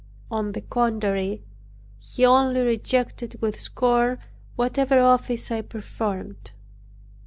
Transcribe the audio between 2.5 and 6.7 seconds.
rejected with scorn whatever office I performed.